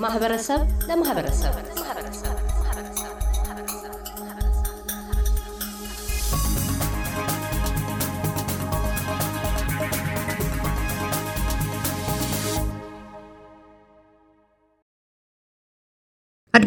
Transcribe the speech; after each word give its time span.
ከማህበረሰብ 0.00 0.60
ለማህበረሰብ 0.88 1.54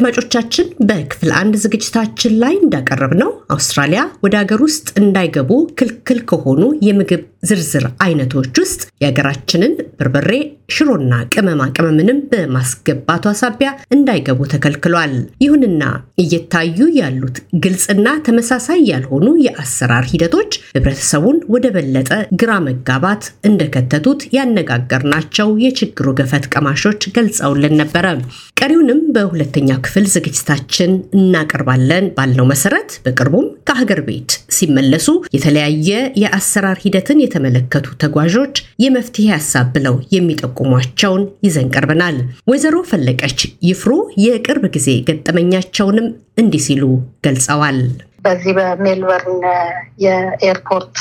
አድማጮቻችን 0.07 0.67
በክፍል 0.87 1.29
አንድ 1.37 1.53
ዝግጅታችን 1.61 2.33
ላይ 2.41 2.53
እንዳቀረብ 2.57 3.13
ነው 3.21 3.31
አውስትራሊያ 3.55 4.01
ወደ 4.25 4.33
ሀገር 4.41 4.59
ውስጥ 4.65 4.87
እንዳይገቡ 5.01 5.49
ክልክል 5.79 6.19
ከሆኑ 6.29 6.61
የምግብ 6.87 7.21
ዝርዝር 7.49 7.85
አይነቶች 8.05 8.55
ውስጥ 8.61 8.81
የሀገራችንን 9.01 9.73
በርበሬ፣ 9.97 10.29
ሽሮና 10.75 11.13
ቅመማ 11.33 11.61
ቅመምንም 11.75 12.19
በማስገባቷ 12.29 13.33
ሳቢያ 13.41 13.69
እንዳይገቡ 13.95 14.47
ተከልክሏል። 14.53 15.13
ይሁንና 15.43 15.83
እየታዩ 16.23 16.87
ያሉት 16.99 17.35
ግልጽና 17.63 18.07
ተመሳሳይ 18.25 18.81
ያልሆኑ 18.89 19.27
የአሰራር 19.45 20.05
ሂደቶች 20.11 20.51
ህብረተሰቡን 20.71 21.37
ወደ 21.55 21.65
በለጠ 21.75 22.09
ግራ 22.41 22.51
መጋባት 22.67 23.23
እንደከተቱት 23.49 24.23
ያነጋገርናቸው 24.37 25.51
የችግሩ 25.65 26.15
ገፈት 26.19 26.47
ቀማሾች 26.55 27.03
ገልጸውልን 27.17 27.77
ነበረ። 27.81 28.01
ቀሪውንም 28.59 28.99
በሁለተኛ 29.15 29.69
ክፍል 29.85 29.94
ዝግጅታችን 30.07 30.91
እናቀርባለን 31.17 32.05
ባልነው 32.17 32.45
መሰረት 32.49 32.89
በቅርቡም 33.05 33.47
ከሀገር 33.67 33.99
ቤት 34.07 34.31
ሲመለሱ 34.55 35.07
የተለያየ 35.35 35.89
የአሰራር 36.21 36.79
ሂደትን 36.83 37.21
የተመለከቱ 37.23 37.87
ተጓዦች 38.03 38.55
የመፍትሄ 38.83 39.27
ሀሳብ 39.35 39.67
ብለው 39.75 39.95
የሚጠቁሟቸውን 40.15 41.23
ይዘን 41.47 41.71
ቀርበናል። 41.75 42.17
ወይዘሮ 42.47 42.77
ፈለቀች 42.91 43.39
ይፍሩ 43.69 43.91
የቅርብ 44.25 44.65
ጊዜ 44.75 44.89
ገጠመኛቸውንም 45.09 46.07
እንዲህ 46.37 46.63
ሲሉ 46.67 46.83
ገልጸዋል። 47.27 47.79
በዚህ 48.25 48.53
በሜልበርን 48.57 49.41
የኤርፖርት 50.05 50.99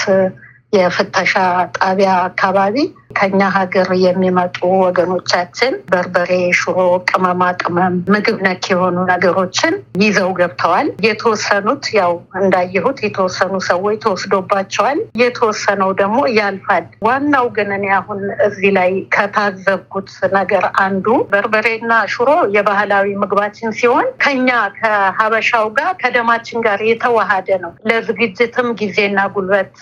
የፍተሻ 0.72 1.32
ጣቢያ 1.78 2.12
አካባቢ 2.28 2.76
ከኛ 3.14 3.40
ሀገር 3.56 3.88
የሚመጡ 4.04 4.56
ወገኖቻችን 4.84 5.72
በርበሬ፣ 5.90 6.30
ሽሮ፣ 6.58 6.78
ቅመማ 7.10 7.42
ቅመም፣ 7.62 7.94
ምግብ 8.14 8.38
ነክ 8.46 8.64
የሆኑ 8.72 8.96
ነገሮችን 9.10 9.74
ይዘው 10.02 10.30
ገብተዋል። 10.38 10.88
የተወሰኑት 11.06 11.84
ያው 11.98 12.12
እንዳየሁት 12.40 12.98
የተወሰኑ 13.06 13.54
ሰዎች 13.68 13.98
ተወስዶባቸዋል። 14.04 14.98
የተወሰነው 15.22 15.90
ደግሞ 16.00 16.18
ያልፋል። 16.38 16.84
ዋናው 17.06 17.46
ግን 17.56 17.70
እኔ 17.76 17.86
አሁን 17.98 18.18
እዚህ 18.46 18.70
ላይ 18.78 18.90
ከታዘብኩት 19.16 20.08
ነገር 20.36 20.64
አንዱ 20.84 21.06
በርበሬና 21.32 21.92
ሽሮ 22.14 22.28
የባህላዊ 22.56 23.06
ምግባችን 23.22 23.76
ሲሆን 23.78 24.06
ከኛ 24.24 24.48
ከሀበሻው 24.78 25.66
ጋር 25.78 25.90
ከደማችን 26.02 26.64
ጋር 26.66 26.80
የተዋሃደ 26.88 27.48
ነው። 27.64 27.72
ለዝግጅትም 27.88 28.68
ጊዜና 28.80 29.18
ጉልበት 29.34 29.76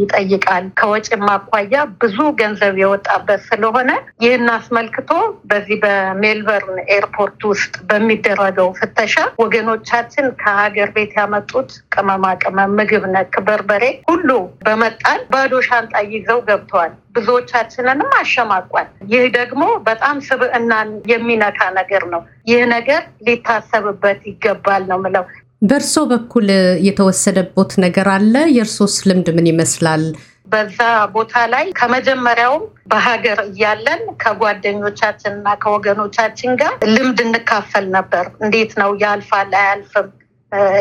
ይጠይቃል። 0.00 0.64
ከወጪም 0.80 1.24
አኳያ 1.34 1.74
ብዙ 2.02 2.18
ገንዘብ 2.40 2.75
የወጣበት 2.78 3.40
ስለሆነ 3.48 3.90
ይህን 4.24 4.48
አስመልክቶ 4.54 5.10
በዚህ 5.50 5.78
በሜልበርን 5.82 6.78
ኤርፖርት 6.96 7.40
ውስጥ 7.50 7.74
በሚደረገው 7.90 8.68
ፍተሻ 8.80 9.14
ወገኖቻችን 9.42 10.26
ከሀገር 10.40 10.90
ቤት 10.96 11.14
ያመጡት 11.18 11.70
ቅመማ 11.94 12.24
ቅመም፣ 12.42 12.76
ምግብ 12.78 13.06
ነክ፣ 13.14 13.34
በርበሬ 13.48 13.84
ሁሉ 14.10 14.28
በመጣል 14.66 15.20
ባዶ 15.32 15.62
ሻንጣ 15.68 15.94
ይዘው 16.12 16.40
ገብተዋል። 16.48 16.92
ብዙዎቻችንንም 17.16 18.10
አሸማቋል። 18.18 18.88
ይህ 19.12 19.24
ደግሞ 19.36 19.62
በጣም 19.86 20.16
ስብዕናን 20.26 20.88
የሚነካ 21.12 21.60
ነገር 21.78 22.04
ነው። 22.14 22.22
ይህ 22.50 22.62
ነገር 22.74 23.02
ሊታሰብበት 23.26 24.20
ይገባል 24.30 24.84
ነው 24.90 25.00
ምለው። 25.04 25.26
በእርሶ 25.62 25.96
በኩል 26.10 26.48
የተወሰደቦት 26.86 27.72
ነገር 27.84 28.08
አለ? 28.14 28.34
የእርሶስ 28.56 28.94
ልምድ 29.08 29.28
ምን 29.36 29.46
ይመስላል? 29.50 30.02
በዛ 30.46 30.78
ቦታ 31.14 31.34
ላይ 31.52 31.66
ከመጀመሪያውም 31.78 32.62
በሀገር 32.90 33.38
እያለን 33.46 34.02
ከጓደኞቻችን 34.22 35.32
እና 35.32 35.54
ከወገኖቻችን 35.62 36.52
ጋር 36.60 36.74
ልምድ 36.92 37.20
እንካፈል 37.24 37.86
ነበር። 37.96 38.24
እንዴት 38.42 38.72
ነው 38.82 38.92
ያልፋል 39.02 39.52
አያልፍም 39.60 40.08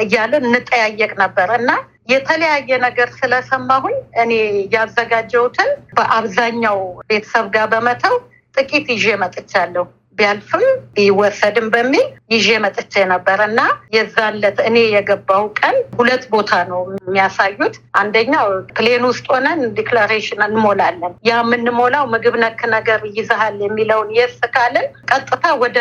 እያለን 0.04 0.46
እንጠያየቅ 0.50 1.12
ነበር 1.24 1.50
እና 1.60 1.70
የተለያየ 2.10 2.72
ነገር 2.86 3.10
ስለሰማሁኝ 3.20 3.96
እኔ 4.24 4.32
ያዘጋጀሁትን 4.76 5.70
በአብዛኛው 5.98 6.80
ቤተሰብ 7.10 7.46
ጋር 7.56 7.68
በመተው 7.72 8.16
ጥቂት 8.56 8.88
ይዤ 8.94 9.16
መጥቻለሁ። 9.24 9.86
ቢያልፍም 10.18 10.66
ቢወሰድም 10.96 11.68
በሚል 11.74 12.06
ይዤ 12.34 12.48
መጥቼ 12.64 12.94
ነበር 13.12 13.40
እና 13.48 13.60
የዛን 13.96 14.36
ዕለት 14.38 14.60
እኔ 14.68 14.78
የገባው 14.94 15.44
ቀን 15.60 15.76
ሁለት 16.00 16.24
ቦታ 16.34 16.52
ነው 16.70 16.80
የሚያሳዩት። 17.00 17.76
አንደኛው 18.00 18.48
plane 18.78 19.04
ውስጥ 19.10 19.26
ሆነን 19.34 19.60
declaration 19.78 20.42
እንሞላለን። 20.48 21.14
ያ 21.28 21.36
የምንሞላው 21.42 22.06
ምግብ 22.14 22.36
ነክ 22.44 22.62
ነገር 22.76 23.02
ይዘሃል 23.18 23.58
የሚለውን 23.66 24.10
yes 24.18 24.38
ካልን 24.56 24.88
ቀጥታ 25.12 25.46
ወደ 25.64 25.78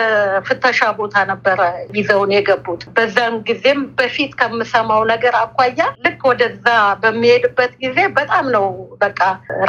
ፍተሻ 0.48 0.90
ቦታ 0.98 1.24
ነበረ 1.30 1.60
ይዘውን 1.98 2.34
የገቡት። 2.36 2.82
በዛን 2.96 3.36
ጊዜም 3.48 3.80
በፊት 3.98 4.32
ከምሰማው 4.40 5.02
ነገር 5.12 5.34
አኳያ 5.42 5.62
ልክ 6.04 6.20
ወደዛ 6.30 6.66
በሚሄድበት 7.02 7.72
ጊዜ 7.84 7.98
በጣም 8.18 8.44
ነው 8.56 8.66
በቃ 9.04 9.20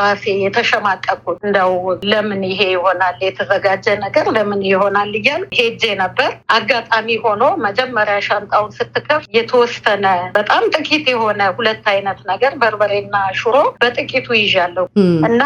ራሴ 0.01 0.23
የተሸማቀቁት። 0.45 1.39
እንደው 1.47 1.73
ለምን 2.11 2.43
ይሄ 2.51 2.61
ይሆናል 2.75 3.17
የተዘጋጀ 3.25 3.87
ነገር 4.05 4.25
ለምን 4.35 4.54
ይሆናል 4.65 5.11
እያል 5.19 5.43
ሄጄ 5.57 5.83
ነበር። 6.01 6.29
አጋጣሚ 6.55 7.17
ሆኖ 7.23 7.43
መጀመሪያ 7.65 8.17
ሻንጣውን 8.27 8.73
ስትከፍት 8.77 9.29
የተወሰነ 9.37 10.05
በጣም 10.35 10.63
ጥቂት 10.75 11.05
የሆነ 11.13 11.41
ሁለት 11.57 11.85
አይነት 11.93 12.19
ነገር 12.31 12.53
በርበሬና 12.61 13.15
ሽሮ 13.39 13.55
በጥቂቱ 13.81 14.27
ይዣለሁ 14.39 14.85
እና 15.29 15.41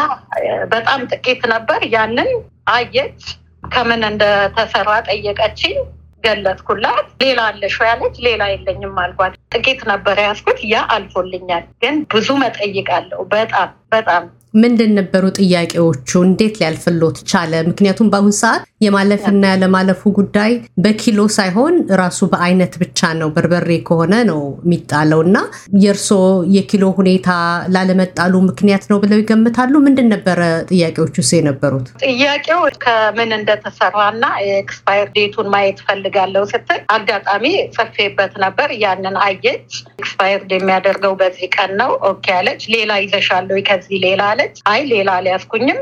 በጣም 0.72 1.00
ጥቂት 1.12 1.42
ነበር። 1.54 1.80
ያንን 1.94 2.30
አየች። 2.72 3.22
ከምን 3.70 4.02
እንደተሰራ 4.08 4.90
ጠየቀችኝ። 5.08 5.78
ገለጥኩላት። 6.24 7.06
ሌላ 7.22 7.40
አለሽ 7.50 7.76
ያለች፣ 7.82 8.16
ሌላ 8.26 8.42
የለኝም 8.50 8.98
አልኳት። 9.02 9.34
ጥቂት 9.54 9.80
ነበር 9.90 10.16
ያዝኩት። 10.24 10.58
ያ 10.70 10.82
አልፎልኛል፣ 10.94 11.64
ግን 11.82 11.96
ብዙ 12.12 12.28
መጠይቃለሁ። 12.42 13.20
በጣም 13.32 13.70
በጣም 13.90 14.24
ምንድን 14.54 14.92
ነበሩ 14.98 15.24
ጥያቄዎቹ? 15.38 15.96
እንዴት 16.28 16.54
ሊያልፍሎት 16.60 17.18
ቻለ? 17.30 17.52
ምክንያቱም 17.68 18.08
በአሁኑ 18.12 18.32
ሰዓት 18.40 18.62
የማለፍና 18.84 19.42
ያለማለፉ 19.52 20.02
ጉዳይ 20.18 20.52
በኪሎ 20.84 21.20
ሳይሆን 21.36 21.74
ራሱ 22.00 22.28
በአይነት 22.32 22.74
ብቻ 22.82 23.10
ነው። 23.20 23.28
በርበሬ 23.34 23.70
ከሆነ 23.88 24.14
ነው 24.30 24.40
የሚጣለው 24.62 25.20
እና 25.26 25.36
የእርሶ 25.82 26.08
የኪሎ 26.56 26.84
ሁኔታ 26.98 27.28
ላለመጣሉ 27.74 28.34
ምክንያት 28.48 28.84
ነው 28.90 28.98
ብለው 29.02 29.20
ይገምታሉ? 29.22 29.74
ምንድን 29.86 30.08
ነበረ 30.14 30.40
ጥያቄዎቹ 30.70 31.16
ስ 31.22 31.38
የነበሩት? 31.38 31.86
ጥያቄው 32.06 32.62
ከምን 32.84 33.30
እንደተሰራ 33.38 33.96
እና 34.14 34.24
expire 34.54 35.08
date 35.16 35.32
ኡን 35.32 35.48
ማየት 35.54 35.78
ፈልጋለሁ 35.86 36.44
ስትል 36.52 36.80
አጋጣሚ 36.96 37.44
ጽፌበት 37.76 38.34
ነበር። 38.44 38.68
ያንን 38.84 39.16
አየች። 39.26 39.70
expired 40.00 40.50
የሚያደርገው 40.56 41.14
በዚህ 41.20 41.48
ቀን 41.56 41.72
ነው 41.80 41.90
okay 42.10 42.26
አለች። 42.38 42.62
ሌላ 42.74 42.92
ይዘሻለሁ 43.04 43.56
ከዚህ 43.68 43.98
ሌላ 44.06 44.22
አለች። 44.42 44.58
አይ 44.70 44.80
ሌላ 44.90 45.08
አልያዝኩኝም 45.18 45.78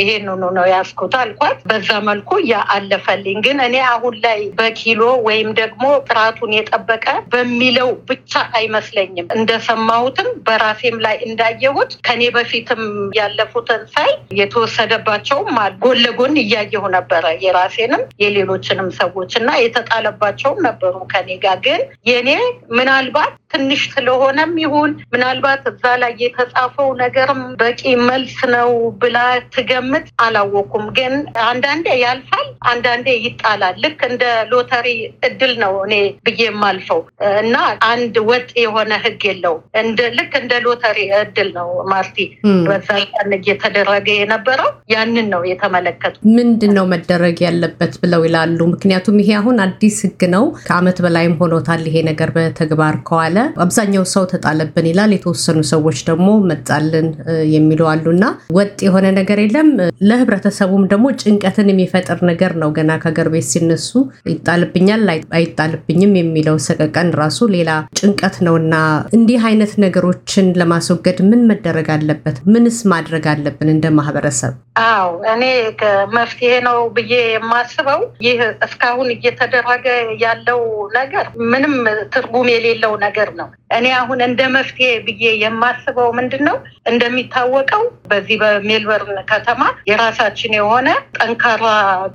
ይሄንኑ 0.00 0.28
ነው 0.56 0.64
ያዝኩት 0.70 1.14
አልኳት። 1.20 1.58
በዛ 1.70 1.88
መልኩ 2.08 2.30
ያ 2.50 2.60
አለፈልኝ። 2.74 3.38
ግን 3.46 3.58
እኔ 3.66 3.76
አሁን 3.90 4.14
ላይ 4.24 4.40
በኪሎ 4.58 5.00
ወይም 5.26 5.48
ደግሞ 5.60 5.82
ጥራቱን 6.08 6.52
የጠበቀ 6.56 7.04
በሚለው 7.32 7.90
ብቻ 8.10 8.32
አይመስለኝም። 8.58 9.28
እንደሰማሁትም 9.38 10.28
በራሴም 10.46 10.96
ላይ 11.06 11.16
እንዳየሁት 11.28 11.92
ከኔ 12.06 12.22
በፊትም 12.36 12.82
ያለፉትን 13.18 13.82
ሳይ 13.94 14.10
የተወሰደባቸውም 14.42 15.50
ጎን 15.82 15.98
ለጎን 16.04 16.34
እያየሁ 16.42 16.84
ነበረ 16.96 17.24
የራሴንም 17.44 18.02
የሌሎችንም 18.22 18.88
ሰዎች 19.00 19.32
እና 19.40 19.50
የተጣለባቸውም 19.60 20.60
ነበሩ 20.68 20.94
ከኔ 21.12 21.28
ጋር 21.44 21.58
ግን 21.66 21.80
የኔ 22.10 22.30
ምናልባት 22.78 23.34
ትንሽ 23.52 23.82
ስለሆነም 23.92 24.52
ይሁን 24.62 24.90
ምናልባት 25.12 25.62
እዛ 25.70 25.84
ላይ 26.02 26.12
የተጻፈው 26.22 26.88
ነገርም 27.00 27.40
በቂ 27.60 27.82
መልስ 28.08 28.36
ነው 28.54 28.70
ብላ 29.00 29.18
ትገምት 29.54 30.06
አላወኩም። 30.24 30.84
ግን 30.98 31.14
አንዳንዴ 31.48 31.86
ያልፋል፣ 32.02 32.46
አንዳንዴ 32.70 33.08
ይጣላል። 33.24 33.76
ልክ 33.84 34.00
እንደ 34.08 34.24
ሎተሪ 34.52 34.88
እድል 35.28 35.52
ነው 35.62 35.74
እኔ 35.84 35.94
ብዬ 36.26 36.40
የማልፈው 36.48 37.00
እና 37.40 37.56
አንድ 37.90 38.16
ወጥ 38.28 38.48
የሆነ 38.62 38.92
ህግ 39.04 39.22
የለው። 39.28 39.56
ልክ 40.18 40.32
እንደ 40.40 40.52
ሎተሪ 40.64 40.98
እድል 41.20 41.50
ነው 41.58 41.68
ማርቲ። 41.92 42.16
በዛ 42.68 42.88
ቀን 43.12 43.30
እየተደረገ 43.38 44.08
የነበረው 44.18 44.70
ያንን 44.94 45.28
ነው 45.34 45.42
የተመለከቱ። 45.50 46.14
ምንድን 46.38 46.72
ነው 46.78 46.86
መደረግ 46.92 47.36
ያለበት 47.46 47.94
ብለው 48.02 48.22
ይላሉ? 48.26 48.58
ምክንያቱም 48.74 49.18
ይሄ 49.22 49.30
አሁን 49.40 49.56
አዲስ 49.66 49.98
ህግ 50.06 50.22
ነው። 50.34 50.44
ከአመት 50.68 50.98
በላይም 51.04 51.36
ሆኖታል 51.40 51.82
ይሄ 51.88 51.96
ነገር 52.10 52.30
በተግባር 52.36 52.96
ከዋለ 53.08 53.36
አብዛኛው 53.64 54.04
ሰው 54.12 54.24
ተጣለብን 54.32 54.88
ይላል። 54.90 55.12
የተወሰኑ 55.16 55.58
ሰዎች 55.72 55.98
ደግሞ 56.08 56.28
መጣልን 56.50 57.08
የሚሉ 57.54 57.80
አሉ 57.90 58.06
እና 58.14 58.24
ወጥ 58.56 58.76
የሆነ 58.86 59.06
ነገር 59.18 59.38
የለም 59.42 59.70
ለህብረተሰቡም 60.08 60.84
ደግሞ 60.92 61.06
ጭንቀትን 61.22 61.70
የሚፈጥር 61.72 62.18
ነገር 62.30 62.52
ነው። 62.62 62.70
ገና 62.78 62.90
ከሀገር 63.02 63.28
ቤት 63.32 63.48
ሲነሱ 63.52 63.90
ይጣልብኛል 64.32 65.04
አይጣልብኝም 65.38 66.14
የሚለው 66.18 66.56
ሰቀቀን 66.68 67.10
ራሱ 67.20 67.48
ሌላ 67.54 67.70
ጭንቀት 68.00 68.36
ነው 68.46 68.56
እና 68.62 68.74
እንዲህ 69.18 69.42
አይነት 69.48 69.74
ነገሮችን 69.84 70.46
ለማስወገድ 70.60 71.18
ምን 71.28 71.42
መደረግ 71.50 71.88
አለበት? 71.94 72.36
ምንስ 72.52 72.78
ማድረግ 72.92 73.24
አለብን 73.32 73.70
እንደ 73.72 73.86
ማህበረሰብ? 73.98 74.54
አዎ 74.88 75.06
እኔ 75.32 75.44
መፍትሄ 76.16 76.50
ነው 76.66 76.78
ብዬ 76.96 77.12
የማስበው 77.28 78.00
ይህ 78.26 78.38
እስካሁን 78.66 79.08
እየተደረገ 79.14 79.86
ያለው 80.22 80.60
ነገር 80.98 81.24
ምንም 81.52 81.74
ትርጉም 82.14 82.48
የሌለው 82.52 82.92
ነገር 83.04 83.30
ነው። 83.40 83.48
እኔ 83.70 83.86
አሁን 83.98 84.20
እንደ 84.26 84.40
መፍትሄ 84.52 84.90
ብዬ 85.06 85.24
የማስበው 85.40 86.08
ምንድን 86.18 86.42
ነው፣ 86.48 86.56
እንደሚታወቀው 86.92 87.82
በዚህ 88.10 88.36
በሜልበርን 88.42 89.18
ከተማ 89.30 89.60
የራሳችን 89.88 90.54
የሆነ 90.58 90.88
ጠንካራ 91.18 91.64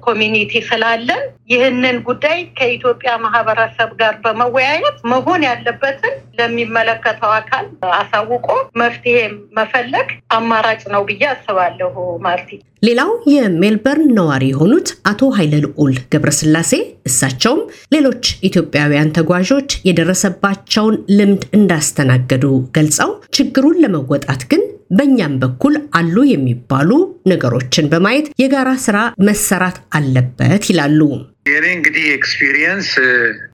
community 0.06 0.54
ስላለን 0.70 1.22
ይህንን 1.54 1.98
ጉዳይ 2.08 2.40
ከኢትዮጵያ 2.58 3.12
ማህበረሰብ 3.24 3.90
ጋር 4.02 4.14
በመወያየት 4.24 4.98
መሆን 5.12 5.42
ያለበትን 5.48 6.16
ለሚመለከተው 6.40 7.32
አካል 7.38 7.66
አሳውቆ 7.98 8.48
መፍትሄ 8.82 9.18
መፈለግ 9.60 10.08
አማራጭ 10.38 10.82
ነው 10.94 11.04
ብዬ 11.10 11.24
አስባለሁ። 11.34 11.96
ማርቲ 12.26 12.52
ሌላው 12.84 13.12
የሜልበርን 13.32 14.10
ነዋሪ 14.18 14.44
የሆኑት 14.50 14.88
አቶ 15.10 15.30
ኃይለ 15.36 15.54
ልዑል 15.66 15.94
ገብረስላሴ 16.14 16.72
እሳቸውም 17.10 17.62
ሌሎች 17.96 18.24
ኢትዮጵያውያን 18.50 19.14
ተጓዦች 19.18 19.70
የደረሰባቸውን 19.88 20.98
ልምድ 21.18 21.44
እንዳስተናገዱ 21.58 22.46
ገልጸው 22.78 23.12
ችግሩን 23.38 23.82
ለመወጣት 23.84 24.44
ግን 24.52 24.64
በእኛም 24.98 25.36
በኩል 25.44 25.76
አሉ 25.98 26.16
የሚባሉ 26.30 26.90
ነገሮችን 27.32 27.90
በማየት 27.94 28.28
የጋራ 28.42 28.72
ስራ 28.84 28.98
መሰራት 29.28 29.78
አለበት 29.98 30.66
ይላሉ። 30.72 31.00
የኔ 31.46 31.66
እንግዲህ 31.76 32.04
experience 32.14 32.90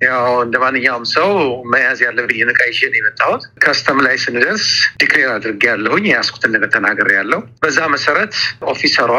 ያው 0.04 0.26
እንደ 0.44 0.56
ማንኛውም 0.64 1.06
ሰው 1.14 1.30
መያዝ 1.72 2.00
ያለብኝን 2.06 2.52
ዕቃ 2.54 2.62
ይዤ 2.70 2.90
የመጣሁት። 2.94 3.44
custom 3.64 4.00
ላይ 4.06 4.16
ስንደርስ 4.24 4.66
declare 5.02 5.30
አድርጌ 5.36 5.64
ያለሁኝ 5.70 6.06
የያዝኩትን 6.10 6.54
ነገር 6.56 6.70
ተናግሬ 6.76 7.10
ያለው። 7.18 7.42
በዛ 7.64 7.80
መሰረት 7.96 8.36
officer 8.68 9.00
ዋ 9.00 9.14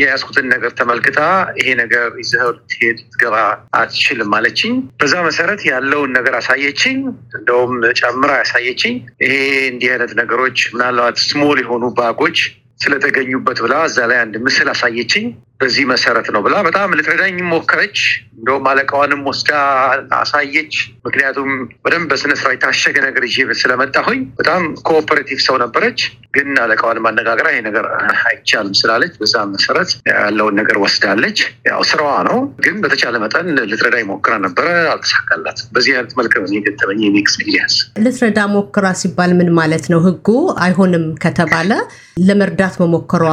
የያዝኩትን 0.00 0.48
ነገር 0.54 0.72
ተመልክታ 0.80 1.20
ይሄ 1.60 1.68
ነገር 1.82 2.08
ይዘኸው 2.22 2.52
ልትሄድ 2.56 2.98
ልትገባ 3.04 3.36
አትችልም 3.80 4.34
አለችኝ። 4.38 4.74
በዛ 5.00 5.14
መሰረት 5.28 5.62
ያለውን 5.70 6.12
ነገር 6.18 6.36
አሳየችኝ። 6.40 6.98
እንደውም 7.38 7.72
ጨምራ 8.00 8.30
ያሳየችኝ 8.42 8.94
ይሄ 9.24 9.34
እንዲህ 9.72 9.90
አይነት 9.94 10.14
ነገሮች 10.22 10.60
ምናልባት 10.74 11.18
small 11.28 11.60
የሆኑ 11.64 11.84
bug 11.98 12.15
ኦች 12.15 12.38
ስለተገኙበት 12.82 13.58
ብላ 13.64 13.74
እዛ 13.86 13.98
ላይ 14.10 14.18
አንድ 14.22 14.34
ምስል 14.44 14.68
አሳየችኝ። 14.72 15.26
በዚህ 15.60 15.84
መሰረት 15.90 16.26
ነው 16.34 16.40
ብላ 16.44 16.56
በጣም 16.66 16.94
ልትረዳኝ 16.98 17.36
ሞከረች። 17.50 17.98
እንደውም 18.38 18.66
አለቃዋንም 18.70 19.20
ወስዳ 19.28 19.50
አሳየች። 20.16 20.74
ምክንያቱም 21.06 21.50
በደንብ 21.84 22.08
በስነስርዓት 22.10 22.54
የታሸገ 22.56 22.96
ነገር 23.06 23.22
ይዤ 23.28 23.46
ስለመጣሁኝ 23.60 24.20
በጣም 24.40 24.62
cooperative 24.88 25.38
ሰው 25.46 25.56
ነበረች። 25.62 26.00
ግን 26.34 26.48
አለቃዋን 26.62 26.98
ማነጋገር 27.04 27.46
ይሄ 27.50 27.60
ነገር 27.66 27.84
አይቻልም 28.24 28.74
ስላለች 28.80 29.14
በዛ 29.20 29.34
መሰረት 29.52 29.90
ያለውን 30.10 30.56
ነገር 30.60 30.76
ወስዳለች። 30.82 31.38
ያው 31.68 31.80
ስራዋ 31.90 32.10
ነው፣ 32.28 32.36
ግን 32.64 32.76
በተቻለ 32.82 33.14
መጠን 33.24 33.48
ልትረዳኝ 33.70 34.04
ሞክራ 34.10 34.34
ነበረ፣ 34.44 34.66
አልተሳካላት። 34.92 35.60
በዚህ 35.74 35.92
አይነት 35.94 36.12
መልክ 36.20 36.34
ነው 36.40 36.52
የገጠመኝ 36.56 37.00
experience። 37.22 37.76
ልትረዳ 38.04 38.40
ሞክራ 38.56 38.86
ሲባል 39.02 39.32
ምን 39.38 39.50
ማለት 39.58 39.86
ነው? 39.92 40.00
ህጉ 40.06 40.28
አይሆንም 40.66 41.06
ከተባለ 41.24 41.70
ለመርዳት 42.26 42.74
መሞከሯ 42.82 43.24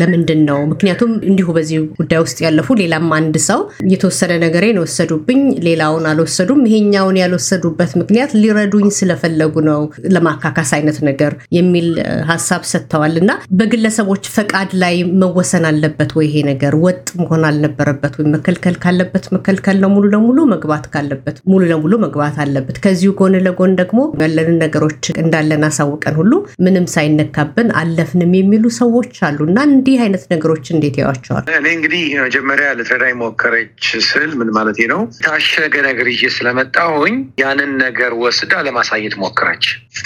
ለምንድን 0.00 0.40
ነው? 0.48 0.58
ምክንያቱም 0.72 1.12
እንዲሁ 1.28 1.46
በዚህ 1.66 1.78
ጉዳይ 1.98 2.20
ውስጥ 2.24 2.38
ያለፉ 2.44 2.68
ሌላም 2.80 3.06
አንድ 3.16 3.36
ሰው 3.46 3.60
የተወሰነ 3.92 4.32
ነገሬን 4.42 4.76
ወሰዱብኝ፣ 4.82 5.38
ሌላውን 5.66 6.04
አልወሰዱም። 6.10 6.60
ይሄኛውን 6.68 7.16
ያልወሰዱበት 7.20 7.92
ምክንያት 8.00 8.30
ሊረዱኝ 8.40 8.86
ስለፈለጉ 8.98 9.54
ነው፣ 9.68 9.80
ለማካካስ 10.14 10.70
አይነት 10.76 10.98
ነገር 11.08 11.32
የሚል 11.56 11.88
ሀሳብ 12.30 12.62
ሰጥተዋል። 12.72 13.14
እና 13.22 13.30
በግለሰቦች 13.60 14.24
ፈቃድ 14.36 14.70
ላይ 14.82 14.94
መወሰን 15.22 15.66
አለበት 15.70 16.12
ወይ? 16.18 16.26
ይሄ 16.28 16.44
ነገር 16.50 16.76
ወጥ 16.84 17.04
መሆን 17.20 17.42
አልነበረበት 17.50 18.14
ወይ? 18.18 18.26
መከልከል 18.34 18.76
ካለበት 18.84 19.26
መከልከል 19.36 19.76
ነው 19.82 19.92
ሙሉ 19.96 20.06
ለሙሉ፣ 20.14 20.38
መግባት 20.54 20.86
ካለበት 20.94 21.36
ሙሉ 21.50 21.62
ለሙሉ 21.72 21.92
መግባት 22.06 22.38
አለበት። 22.44 22.78
ከዚሁ 22.86 23.12
ጎን 23.20 23.36
ለጎን 23.46 23.74
ደግሞ 23.80 23.92
ያለንን 24.22 24.58
ነገሮች 24.64 25.02
እንዳለን 25.22 25.66
አሳውቀን 25.70 26.16
ሁሉ 26.20 26.32
ምንም 26.66 26.86
ሳይነካብን 26.94 27.68
አለፍንም 27.82 28.32
የሚሉ 28.38 28.64
ሰዎች 28.80 29.14
አሉ 29.26 29.40
እና 29.50 29.60
እንዲህ 29.70 29.98
አይነት 30.06 30.24
ነገሮች 30.32 30.64
እንዴት 30.74 30.96
ያዋቸዋል? 31.02 31.44
እኔ 31.56 31.66
እንግዲህ 31.76 32.02
መጀመሪያ 32.24 32.66
ልትረዳኝ 32.78 33.14
ሞከረች 33.20 33.84
ስል 34.06 34.30
ምን 34.38 34.48
ማለት 34.56 34.78
ነው? 34.92 35.00
ታሸገ 35.24 35.74
ነገር 35.86 36.06
ይዤ 36.12 36.22
ስለመጣሁኝ 36.36 37.14
ያንን 37.42 37.72
ነገር 37.82 38.12
ወስዳ 38.22 38.52
ለማሳየት 38.66 39.14
ሞከረች። 39.22 39.64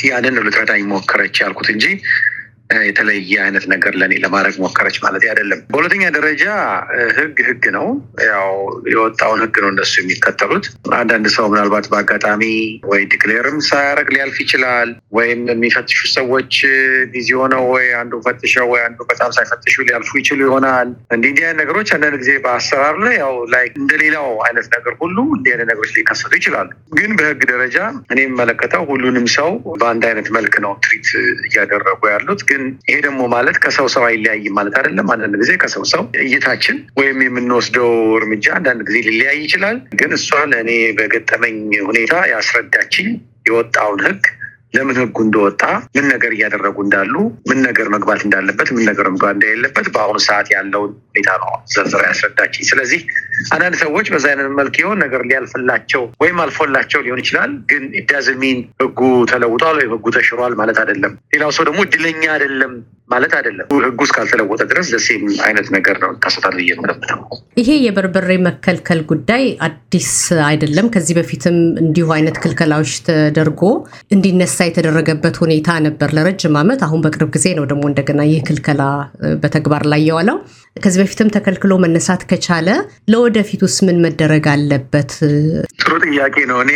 ያንን 0.08 0.36
ልትረዳኝ 0.46 0.82
ሞከረች 0.92 1.34
ያልኩት 1.42 1.68
እንጂ 1.74 1.84
የተለየ 2.82 3.32
አይነት 3.44 3.64
ነገር 3.72 3.92
ለእኔ 4.00 4.14
ለማድረግ 4.24 4.54
ሞከረች 4.62 4.96
ማለት 5.04 5.24
አይደለም። 5.30 5.60
በሁለተኛ 5.72 6.04
ደረጃ 6.16 6.44
ህግ 7.18 7.38
ህግ 7.48 7.64
ነው። 7.76 7.86
ያው 8.28 8.50
የወጣውን 8.92 9.40
ህግ 9.44 9.56
ነው 9.64 9.70
እነሱ 9.72 9.94
የሚከተሉት። 10.00 10.66
አንዳንድ 11.00 11.26
ሰው 11.36 11.46
ምናልባት 11.52 11.86
በአጋጣሚ 11.92 12.42
ወይ 12.90 13.02
declareም 13.12 13.58
ሳያደርግ 13.68 14.10
ሊያልፍ 14.14 14.38
ይችላል፣ 14.44 14.88
ወይም 15.18 15.40
የሚፈትሹ 15.52 16.00
ሰዎች 16.16 16.54
busy 17.12 17.28
ሆነው 17.40 17.64
ወይ 17.72 17.86
አንዱ 18.00 18.14
ፈትሸው 18.26 18.66
ወይ 18.72 18.82
አንዱ 18.86 19.00
በጣም 19.10 19.30
ሳይፈትሹ 19.36 19.76
ሊያልፉ 19.88 20.10
ይችሉ 20.20 20.40
ይሆናል። 20.46 20.88
እንዲህ 21.14 21.30
እንዲህ 21.32 21.46
ነገሮች 21.60 21.88
አንዳንድ 21.96 22.16
ጊዜ 22.22 22.32
በአሰራር 22.44 22.96
ላይ 23.02 23.14
ያው 23.20 23.34
ላይ 23.54 23.64
እንደሌላው 23.80 24.28
አይነት 24.46 24.66
ነገር 24.74 24.92
ሁሉ 25.00 25.16
እንዲህ 25.36 25.52
አይነት 25.54 25.68
ነገሮች 25.70 25.92
ሊከሰቱ 25.96 26.32
ይችላሉ። 26.40 26.68
ግን 26.98 27.10
በህግ 27.18 27.42
ደረጃ 27.52 27.76
እኔ 28.12 28.18
የምመለከተው 28.24 28.82
ሁሉንም 28.90 29.26
ሰው 29.36 29.50
በአንድ 29.80 30.04
አይነት 30.10 30.28
መልክ 30.36 30.54
ነው 30.64 30.72
ትሪት 30.84 31.08
እያደረጉ 31.46 32.00
ያሉት 32.12 32.40
ግን 32.60 32.68
ይሄ 32.88 32.96
ደግሞ 33.04 33.20
ማለት 33.34 33.56
ከሰው 33.64 33.86
ሰው 33.94 34.02
አይለያይም 34.08 34.54
ማለት 34.58 34.74
አይደለም። 34.78 35.08
አንዳንድ 35.12 35.34
ጊዜ 35.42 35.52
ከሰው 35.62 35.84
ሰው 35.92 36.02
እይታችን 36.22 36.76
ወይም 36.98 37.18
የምንወስደው 37.26 37.90
እርምጃ 38.18 38.46
አንዳንድ 38.58 38.80
ጊዜ 38.88 38.98
ሊለያይ 39.06 39.38
ይችላል። 39.44 39.78
ግን 40.00 40.12
እሷ 40.18 40.28
ለእኔ 40.52 40.70
በገጠመኝ 40.98 41.56
ሁኔታ 41.88 42.14
ያስረዳችኝ 42.32 43.08
የወጣውን 43.48 44.00
ህግ 44.06 44.22
ለምን 44.72 44.96
ህጉ 45.00 45.16
እንደወጣ 45.24 45.62
ምን 45.94 46.04
ነገር 46.12 46.32
እያደረጉ 46.32 46.76
እንዳሉ 46.84 47.14
ምን 47.48 47.58
ነገር 47.66 47.86
መግባት 47.94 48.20
እንዳለበት 48.26 48.68
ምን 48.74 48.84
ነገር 48.90 49.06
መግባት 49.10 49.34
እንደሌለበት 49.36 49.86
በአሁኑ 49.94 50.18
ሰዓት 50.26 50.48
ያለውን 50.54 50.92
ሁኔታ 51.10 51.30
ነው 51.42 51.50
ዘርዝራ 51.72 52.02
ያስረዳችኝ። 52.08 52.66
ስለዚህ 52.70 53.00
አንዳንድ 53.54 53.76
ሰዎች 53.82 54.06
በዛ 54.14 54.26
አይነት 54.32 54.48
መልክ 54.60 54.76
የሆን 54.82 55.00
ነገር 55.04 55.22
ሊያልፍላቸው 55.30 56.04
ወይም 56.22 56.38
አልፎላቸው 56.44 57.02
ሊሆን 57.06 57.22
ይችላል። 57.24 57.52
ግን 57.70 57.82
ዳዝሚን 58.10 58.58
ህጉ 58.82 59.00
ተለውጧል 59.32 59.76
ወይም 59.80 59.92
ህጉ 59.96 60.06
ተሽሯል 60.16 60.54
ማለት 60.60 60.78
አይደለም። 60.82 61.14
ሌላው 61.34 61.52
ሰው 61.56 61.66
ደግሞ 61.68 61.80
እድለኛ 61.86 62.22
አይደለም 62.36 62.72
ማለት 63.10 63.32
አይደለም። 63.38 63.66
ህጉ 63.84 64.00
እስካልተለወጠ 64.06 64.60
ድረስ 64.70 64.88
ደሴም 64.94 65.24
አይነት 65.46 65.66
ነገር 65.76 65.96
ነው 66.02 66.10
ይከሰታል 66.14 66.54
ብዬ 66.58 66.70
ነው። 66.80 67.20
ይሄ 67.60 67.70
የበርበሬ 67.84 68.30
መከልከል 68.46 69.00
ጉዳይ 69.10 69.44
አዲስ 69.66 70.10
አይደለም። 70.46 70.86
ከዚህ 70.94 71.14
በፊትም 71.18 71.56
እንዲሁ 71.82 72.08
አይነት 72.16 72.36
ክልከላዎች 72.42 72.92
ተደርጎ 73.08 73.62
እንዲነሳ 74.16 74.58
የተደረገበት 74.68 75.36
ሁኔታ 75.42 75.78
ነበር 75.86 76.10
ለረጅም 76.16 76.58
ዓመት። 76.60 76.82
አሁን 76.86 77.02
በቅርብ 77.04 77.30
ጊዜ 77.36 77.46
ነው 77.58 77.66
ደግሞ 77.70 77.84
እንደገና 77.90 78.20
ይህ 78.30 78.42
ክልከላ 78.48 78.82
በተግባር 79.42 79.84
ላይ 79.92 80.02
የዋለው። 80.08 80.38
ከዚህ 80.76 80.98
በፊትም 81.00 81.30
ተከልክሎ 81.34 81.72
መነሳት 81.82 82.22
ከቻለ 82.30 82.68
ለወደፊቱስ 83.12 83.76
ምን 83.86 83.96
መደረግ 84.04 84.44
አለበት? 84.52 85.12
ጥሩ 85.80 85.92
ጥያቄ 86.06 86.36
ነው። 86.50 86.58
እኔ 86.64 86.72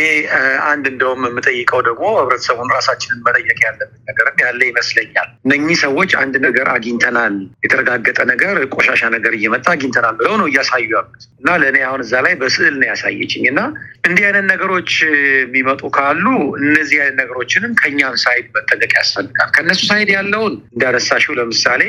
አንድ 0.69 0.85
እንደውም 0.91 1.21
የምጠይቀው 1.27 1.81
ደግሞ 1.87 2.03
ህብረተሰቡን 2.17 2.73
ራሳችንን 2.75 3.21
መጠየቅ 3.27 3.57
ያለብን 3.65 4.01
ነገርም 4.09 4.37
ያለ 4.45 4.59
ይመስለኛል። 4.69 5.29
እነኚህ 5.47 5.77
ሰዎች 5.85 6.11
አንድ 6.25 6.35
ነገር 6.45 6.67
አግኝተናል፣ 6.73 7.33
የተረጋገጠ 7.63 8.19
ነገር 8.31 8.55
ቆሻሻ 8.75 9.01
ነገር 9.15 9.33
እየመጣ 9.37 9.65
አግኝተናል 9.73 10.15
ብለው 10.19 10.35
ነው 10.41 10.47
እያሳዩ 10.51 10.85
ያሉት 10.93 11.23
እና 11.39 11.55
ለእኔ 11.61 11.77
አሁን 11.87 12.01
እዛ 12.05 12.13
ላይ 12.25 12.33
በስዕል 12.41 12.75
ነው 12.79 12.87
ያሳየችኝ 12.91 13.45
እና 13.51 13.59
እንዲህ 14.07 14.23
አይነት 14.27 14.45
ነገሮች 14.51 14.91
የሚመጡ 15.39 15.81
ካሉ 15.97 16.25
እነዚህ 16.61 16.97
አይነት 17.01 17.17
ነገሮችንም 17.21 17.73
ከኛም 17.81 18.15
side 18.23 18.47
መጠንቀቅ 18.55 18.91
ያስፈልጋል። 18.99 19.49
ከእነሱ 19.55 19.81
side 19.89 20.11
ያለውን 20.15 20.55
እንዳነሳሽው 20.73 21.35
ለምሳሌ 21.39 21.81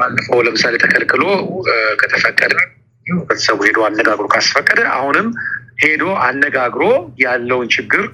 ባለፈው 0.00 0.40
ለምሳሌ 0.48 0.74
ተከልክሎ 0.84 1.24
ከተፈቀደ 2.02 2.54
ህብረተሰቡ 3.06 3.60
ሄዶ 3.68 3.78
አነጋግሮ 3.86 4.26
ካስፈቀደ 4.34 4.80
አሁንም 4.96 5.28
ሄዶ 5.82 6.04
አነጋግሮ 6.26 6.82
ያለውን 7.22 7.68
ችግር 7.74 8.04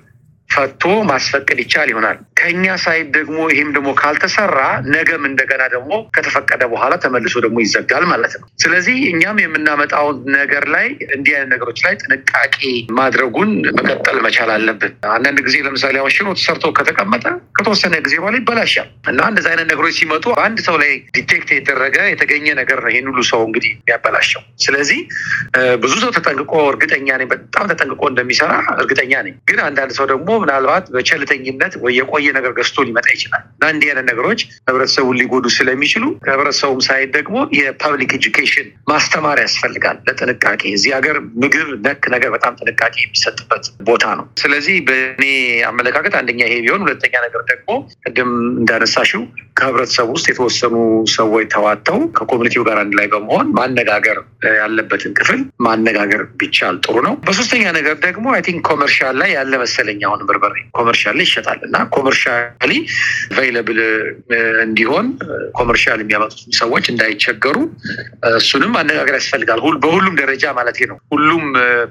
ፈቶ 0.50 0.82
ማስፈቀድ 1.08 1.58
ይቻል 1.62 1.88
ይሆናል። 1.92 2.18
ከኛ 2.38 2.64
ሳይድ 2.82 3.08
ደግሞ 3.16 3.38
ይህም 3.52 3.70
ደግሞ 3.74 3.90
ካልተሰራ 3.98 4.58
ነገም 4.94 5.22
እንደገና 5.28 5.62
ደግሞ 5.74 5.92
ከተፈቀደ 6.14 6.62
በኋላ 6.72 6.92
ተመልሶ 7.02 7.34
ደግሞ 7.44 7.58
ይዘጋል 7.64 8.04
ማለት 8.10 8.34
ነው። 8.40 8.46
ስለዚህ 8.62 8.96
እኛም 9.10 9.38
የምናመጣውን 9.42 10.18
ነገር 10.36 10.64
ላይ 10.74 10.86
እንዲህ 11.16 11.32
አይነት 11.36 11.50
ነገሮች 11.54 11.80
ላይ 11.86 11.94
ጥንቃቄ 12.02 12.58
ማድረጉን 12.98 13.50
መቀጠል 13.78 14.18
መቻል 14.26 14.52
አለብን። 14.56 14.94
አንዳንድ 15.14 15.40
ጊዜ 15.46 15.56
ለምሳሌ 15.66 15.96
አሁን 16.02 16.14
ሽሮ 16.16 16.28
ተሰርቶ 16.38 16.66
ከተቀመጠ 16.78 17.24
ከተወሰነ 17.58 17.94
ጊዜ 18.06 18.14
በኋላ 18.20 18.36
ይበላሻል 18.40 18.88
እና 19.12 19.20
እንደዚህ 19.30 19.50
አይነት 19.52 19.68
ነገሮች 19.72 19.94
ሲመጡ 19.98 20.26
በአንድ 20.34 20.58
ሰው 20.66 20.76
ላይ 20.82 20.90
detect 21.16 21.48
የተደረገ 21.54 21.98
የተገኘ 22.10 22.46
ነገር 22.60 22.80
ነው 22.84 22.92
ይህን 22.94 23.08
ሁሉ 23.10 23.20
ሰው 23.30 23.42
እንግዲህ 23.48 23.72
የሚያበላሸው። 23.74 24.42
ስለዚህ 24.64 25.00
ብዙ 25.82 25.94
ሰው 26.02 26.12
ተጠንቅቆ 26.16 26.52
እርግጠኛ 26.72 27.08
ነኝ፣ 27.20 27.28
በጣም 27.32 27.66
ተጠንቅቆ 27.72 28.02
እንደሚሰራ 28.12 28.52
እርግጠኛ 28.78 29.12
ነኝ። 29.26 29.36
ግን 29.48 29.60
አንዳንድ 29.68 29.92
ሰው 29.98 30.06
ደግሞ 30.08 30.30
ምናልባት 30.42 30.84
በቸልተኝነት 30.94 31.72
ወይ 31.82 31.94
የቆየ 31.98 32.28
ነገር 32.38 32.52
ገዝቶ 32.58 32.84
ሊመጣ 32.88 33.06
ይችላል 33.14 33.42
እና 33.50 33.70
እንዲህ 33.72 33.88
አይነት 33.90 34.06
ነገሮች 34.10 34.40
ህብረተሰቡን 34.68 35.18
ሊጎዱ 35.20 35.46
ስለሚችሉ 35.58 36.04
ከህብረተሰቡም 36.24 36.80
side 36.88 37.10
ደግሞ 37.18 37.36
የ 37.58 37.72
public 37.72 38.12
education 38.18 38.68
ማስተማር 38.92 39.38
ያስፈልጋል 39.44 39.98
ለጥንቃቄ። 40.08 40.62
እዚህ 40.76 40.90
ሀገር 40.98 41.16
ምግብ 41.42 41.68
ነክ 41.86 42.04
ነገር 42.14 42.30
በጣም 42.36 42.56
ጥንቃቄ 42.60 42.94
የሚሰጥበት 43.02 43.64
ቦታ 43.88 44.04
ነው። 44.18 44.26
ስለዚህ 44.42 44.76
በእኔ 44.88 45.24
አመለካከት 45.70 46.14
አንደኛ 46.20 46.40
ይሄ 46.48 46.56
ቢሆን፣ 46.64 46.84
ሁለተኛ 46.86 47.14
ነገር 47.26 47.42
ደግሞ 47.50 47.70
ቅድም 48.06 48.30
እንዳነሳሽው 48.60 49.22
ከህብረተሰቡ 49.58 50.08
ውስጥ 50.16 50.26
የተወሰኑ 50.30 50.74
ሰዎች 51.14 51.46
ተዋተው 51.52 52.00
ከ 52.16 52.23
community 52.23 52.55
ው 52.55 52.62
ጋር 52.66 52.76
አንድ 52.82 52.92
ላይ 52.98 53.06
በመሆን 53.12 53.46
ማነጋገር 53.58 54.18
ያለበትን 54.58 55.12
ክፍል 55.18 55.40
ማነጋገር 55.66 56.22
ቢቻል 56.40 56.76
ጥሩ 56.84 56.96
ነው። 57.06 57.14
በሶስተኛ 57.26 57.64
ነገር 57.78 57.96
ደግሞ 58.04 58.26
I 58.34 58.42
think 58.46 58.62
commercial 58.68 59.16
ላይ 59.20 59.30
ያለ 59.36 59.52
መሰለኝ 59.62 60.00
አሁን 60.08 60.20
በርበሬ 60.28 60.54
commercial 60.78 61.16
ላይ 61.18 61.26
ይሸጣል 61.28 61.60
እና 61.68 61.76
commercially 61.94 62.72
available 63.32 63.80
እንዲሆን 64.64 65.06
commercial 65.58 66.00
የሚያመጡት 66.02 66.40
ሰዎች 66.60 66.84
እንዳይቸገሩ 66.92 67.56
እሱንም 68.38 68.72
ማነጋገር 68.76 69.14
ያስፈልጋል። 69.18 69.54
በሁሉም 69.84 70.14
ደረጃ 70.20 70.44
ማለት 70.58 70.78
ነው። 70.90 70.96
ሁሉም 71.12 71.44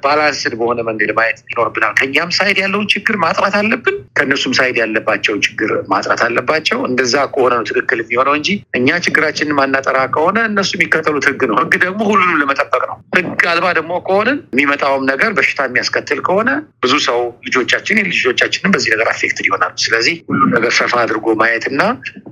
balanced 0.04 0.54
በሆነ 0.60 0.80
መንገድ 0.88 1.12
ማየት 1.18 1.40
ይኖርብናል። 1.52 1.94
ከኛም 2.00 2.30
side 2.38 2.58
ያለውን 2.64 2.88
ችግር 2.94 3.16
ማጥራት 3.24 3.56
አለብን፣ 3.60 3.96
ከእነሱም 4.18 4.54
side 4.58 4.78
ያለባቸውን 4.82 5.42
ችግር 5.48 5.72
ማጥራት 5.92 6.22
አለባቸው። 6.28 6.80
እንደዛ 6.90 7.16
ከሆነ 7.34 7.54
ነው 7.60 7.66
ትክክል 7.70 8.00
የሚሆነው 8.04 8.36
እንጂ 8.40 8.50
እኛ 8.80 8.98
ችግራችንን 9.08 9.58
ማናጠራ 9.60 9.98
ከሆነ 10.16 10.38
እነሱ 10.50 10.72
የሚከተሉት 10.78 11.28
ህግ 11.30 11.42
ነው። 11.50 11.58
ህግ 11.62 11.74
ደግሞ 11.86 12.00
ሁሉንም 12.12 12.40
ለመጠበቅ 12.42 12.84
ነው። 12.92 12.98
ህግ 13.18 13.44
አልባ 13.52 13.68
ደግሞ 13.78 13.94
ከሆንን 14.08 14.40
የሚመጣውም 14.54 15.06
ነገር 15.12 15.32
በሽታ 15.38 15.62
የሚያስከትል 15.68 16.22
ከሆነ 16.28 16.50
ብዙ 16.84 16.94
ሰው 17.08 17.20
ልጆቻችን 17.48 18.02
ልጆቻችንን 18.28 18.72
በዚህ 18.76 18.90
ነገር 18.94 19.08
affected 19.12 19.46
ይሆናሉ። 19.50 19.74
ስለዚህ 19.86 20.16
ሁሉም 20.30 20.50
ነገር 20.56 20.72
ሰፋ 20.80 20.94
አድርጎ 21.04 21.36
ማየትና 21.42 21.82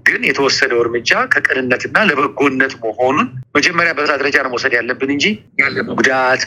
ግን 0.05 0.21
የተወሰደው 0.27 0.79
እርምጃ 0.83 1.11
ከቅንነትና 1.33 1.97
ለበጎነት 2.09 2.73
መሆኑን 2.83 3.27
መጀመሪያ 3.57 3.91
በዛ 3.97 4.11
ደረጃ 4.21 4.37
ነው 4.45 4.51
መውሰድ 4.53 4.73
ያለብን 4.77 5.11
እንጂ 5.15 5.25
ያለ 5.61 5.77
ጉዳት 5.91 6.41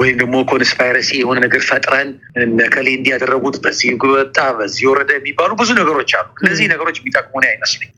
ወይም 0.00 0.16
ደግሞ 0.22 0.36
conspiracy 0.52 1.10
የሆነ 1.18 1.38
ነገር 1.44 1.62
ፈጥረን 1.68 2.10
እነከሌ 2.44 2.88
እንዲህ 2.98 3.22
ያደረጉት 3.22 3.56
በዚህ 3.64 3.88
ወጣ 4.12 4.38
በዚህ 4.58 4.84
ወረደ 4.90 5.10
የሚባሉ 5.18 5.50
ብዙ 5.60 5.70
ነገሮች 5.80 6.12
አሉ። 6.18 6.28
እነዚህ 6.42 6.66
ነገሮች 6.72 6.96
የሚጠቅሙን 7.00 7.46
አይመስለኝ። 7.50 7.90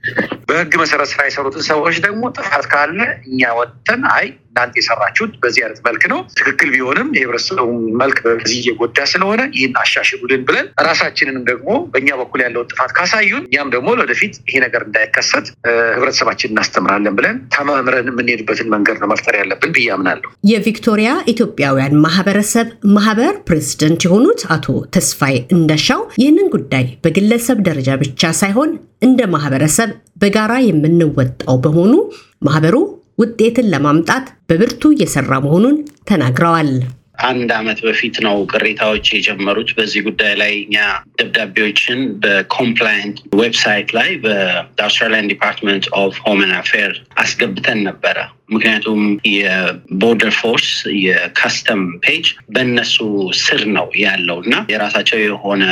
በህግ 0.48 0.72
መሰረት 0.82 1.10
ስራ 1.12 1.20
የሰሩትን 1.26 1.64
ሰዎች 1.68 1.98
ደግሞ 2.06 2.22
ጥፋት 2.36 2.66
ካለ 2.72 2.98
እኛ 3.28 3.52
ወጥተን 3.58 4.02
አይ 4.14 4.26
እናንተ 4.48 4.74
የሰራችሁት 4.78 5.32
በዚህ 5.42 5.60
አይነት 5.64 5.80
መልክ 5.86 6.02
ነው፣ 6.10 6.18
ትክክል 6.38 6.68
ቢሆንም 6.74 7.08
የህብረተሰቡ 7.16 7.68
መልክ 8.02 8.18
በዚህ 8.26 8.58
እየጎዳ 8.60 8.98
ስለሆነ 9.12 9.40
ይህን 9.56 9.72
አሻሽሉልን 9.80 10.42
ብለን 10.48 10.66
ራሳችንንም 10.88 11.44
ደግሞ 11.48 11.70
በእኛ 11.92 12.08
በኩል 12.20 12.40
ያለውን 12.44 12.68
ጥፋት 12.72 12.92
ካሳዩን 12.98 13.42
እኛም 13.48 13.72
ደግሞ 13.74 13.88
ለወደፊት 13.98 14.34
ይሄ 14.48 14.56
ነገር 14.66 14.82
እንዳይከሰት 15.06 15.46
ህብረተሰባችን 15.94 16.50
እናስተምራለን 16.52 17.14
ብለን 17.18 17.36
ተማምረን 17.54 18.08
የምንሄድበትን 18.10 18.68
መንገድ 18.74 18.96
ነው 19.02 19.08
መፍጠር 19.12 19.34
ያለብን 19.40 19.72
ብዬ 19.76 19.86
አምናለሁ። 19.94 20.28
የቪክቶሪያ 20.50 21.10
ኢትዮጵያውያን 21.32 21.98
ማህበረሰብ 22.04 22.68
ማህበር 22.96 23.34
ፕሬዝደንት 23.48 24.02
የሆኑት 24.06 24.42
አቶ 24.56 24.66
ተስፋይ 24.96 25.36
እንደሻው 25.56 26.02
ይህንን 26.20 26.48
ጉዳይ 26.54 26.86
በግለሰብ 27.04 27.60
ደረጃ 27.68 27.90
ብቻ 28.02 28.32
ሳይሆን 28.40 28.72
እንደ 29.02 29.20
ማህበረሰብ 29.34 29.90
በጋራ 30.22 30.52
የምንወጣው 30.64 31.56
በመሆኑ 31.64 31.94
ማህበሩ 32.42 32.76
ውጤትን 33.22 33.66
ለማምጣት 33.72 34.26
በብርቱ 34.50 34.92
እየሰራ 34.94 35.32
መሆኑን 35.44 35.76
ተናግረዋል። 36.10 36.70
አንድ 37.18 37.50
አመት 37.56 37.78
በፊት 37.84 38.16
ነው 38.26 38.36
ቅሬታዎች 38.52 39.06
የጀመሩት 39.12 39.68
በዚህ 39.76 40.00
ጉዳይ 40.08 40.32
ላይ 40.40 40.52
እኛ 40.60 40.76
ደብዳቤዎችን 41.18 42.00
በ 42.22 42.40
complaint 42.40 43.18
website 43.40 43.90
ላይ 43.98 44.10
በ 44.24 44.42
Australian 44.42 45.30
Department 45.32 45.86
of 46.00 46.16
Home 46.26 46.52
Affair 46.58 46.92
አስገብተን 47.16 47.80
ነበረ። 47.88 48.18
ምክንያቱም 48.48 49.00
የ 49.34 49.59
Border 49.59 50.32
Force 50.38 50.68
የ 51.04 51.24
custom 51.24 51.82
page 52.04 52.24
በእነሱ 52.54 52.96
ስር 53.40 53.62
ነው 53.76 53.86
ያለው 54.02 54.38
እና 54.44 54.54
የራሳቸው 54.72 55.18
የሆነ 55.22 55.64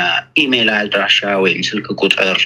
ኢሜይል 0.43 0.71
አድራሻ 0.76 1.19
ወይም 1.45 1.61
ስልክ 1.69 1.87
ቁጥር 2.02 2.38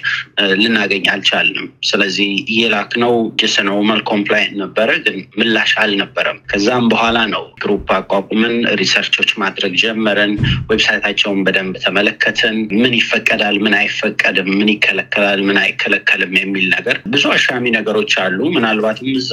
ልናገኝ 0.61 1.05
አልቻልንም። 1.13 1.69
ስለዚህ 1.89 2.31
የላክነው 2.59 3.15
just 3.41 3.55
normal 3.69 4.01
complaint 4.11 4.55
ነበረ፣ 4.63 4.91
ግን 5.07 5.17
ምላሽ 5.39 5.73
አልነበረም። 5.83 6.41
ከዛም 6.51 6.87
በኋላ 6.93 7.19
ነው 7.35 7.45
group 7.63 7.89
አቋቁመን 7.97 8.55
research 8.81 9.14
ኦች 9.14 9.31
ማድረግ 9.43 9.73
ጀመረን። 9.83 10.35
website 10.71 11.01
ኣቸውን 11.01 11.41
በደንብ 11.47 11.75
ተመለከትን። 11.85 12.57
ምን 12.77 12.93
ይፈቀዳል፣ 12.99 13.57
ምን 13.65 13.75
አይፈቀድም፣ 13.81 14.51
ምን 14.59 14.69
ይከለከላል፣ 14.75 15.41
ምን 15.49 15.59
አይከለከልም 15.65 16.35
የሚል 16.41 16.67
ነገር 16.77 16.97
ብዙ 17.13 17.25
አሻሚ 17.37 17.65
ነገሮች 17.77 18.13
አሉ። 18.23 18.39
ምናልባትም 18.57 19.11
እዛ 19.17 19.33